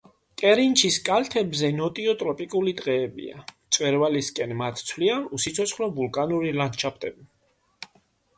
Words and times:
კერინჩის 0.41 0.95
კალთებზე 1.09 1.67
ნოტიო 1.79 2.15
ტროპიკული 2.21 2.73
ტყეებია, 2.79 3.43
მწვერვალისკენ 3.51 4.55
მათ 4.63 4.83
ცვლიან 4.89 5.29
უსიცოცხლო 5.39 5.91
ვულკანური 6.01 6.57
ლანდშაფტები. 6.59 7.97